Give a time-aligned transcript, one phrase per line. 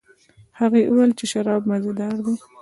[0.59, 2.35] هغې وویل چې شراب مزه دار دي.